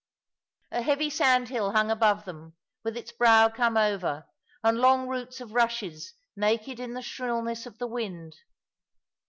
A 0.71 0.81
heavy 0.81 1.11
sandhill 1.11 1.73
hung 1.73 1.91
above 1.91 2.25
them, 2.25 2.55
with 2.83 2.97
its 2.97 3.11
brow 3.11 3.49
come 3.49 3.77
over; 3.77 4.25
and 4.63 4.79
long 4.79 5.07
roots 5.07 5.39
of 5.39 5.53
rushes 5.53 6.15
naked 6.35 6.79
in 6.79 6.95
the 6.95 7.03
shrillness 7.03 7.67
of 7.67 7.77
the 7.77 7.85
wind. 7.85 8.35